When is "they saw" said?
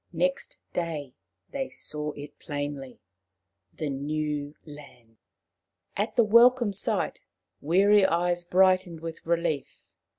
1.51-2.11